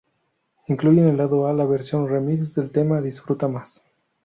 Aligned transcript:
Incluye 0.67 0.99
en 1.01 1.09
el 1.09 1.17
Lado 1.17 1.45
A 1.47 1.53
la 1.53 1.63
"versión 1.63 2.09
remix" 2.09 2.55
del 2.55 2.71
tema 2.71 3.01
""Disfruta 3.01 3.47
Más"". 3.47 3.85